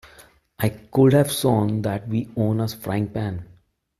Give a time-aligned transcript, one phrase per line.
[0.57, 3.45] I could have sworn that we own a frying pan.